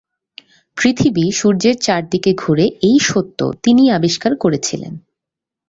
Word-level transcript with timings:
পৃথিবী 0.77 1.25
সূর্যের 1.31 1.75
চারদিকে 1.81 2.31
ঘুরে 2.33 2.65
এই 2.81 2.97
সত্য 2.99 3.39
তিনিই 3.63 3.89
আবিষ্কার 3.89 4.31
করেছিলেন। 4.35 4.93